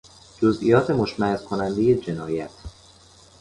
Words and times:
جزئیات 0.39 0.89
مشمئز 0.91 1.43
کنندهی 1.43 1.95
جنایت 1.95 2.49